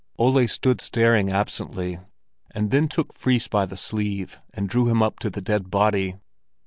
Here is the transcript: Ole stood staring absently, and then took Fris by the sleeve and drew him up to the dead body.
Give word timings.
Ole 0.17 0.47
stood 0.47 0.81
staring 0.81 1.29
absently, 1.31 1.99
and 2.49 2.71
then 2.71 2.87
took 2.87 3.13
Fris 3.13 3.47
by 3.47 3.67
the 3.67 3.77
sleeve 3.77 4.39
and 4.51 4.67
drew 4.67 4.89
him 4.89 5.03
up 5.03 5.19
to 5.19 5.29
the 5.29 5.41
dead 5.41 5.69
body. 5.69 6.15